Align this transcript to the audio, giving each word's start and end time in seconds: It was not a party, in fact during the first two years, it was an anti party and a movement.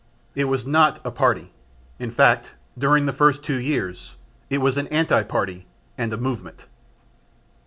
It 0.33 0.45
was 0.45 0.65
not 0.65 0.99
a 1.05 1.11
party, 1.11 1.51
in 1.99 2.09
fact 2.09 2.53
during 2.75 3.05
the 3.05 3.13
first 3.13 3.43
two 3.43 3.59
years, 3.59 4.15
it 4.49 4.57
was 4.57 4.75
an 4.75 4.87
anti 4.87 5.21
party 5.21 5.67
and 5.95 6.11
a 6.11 6.17
movement. 6.17 6.65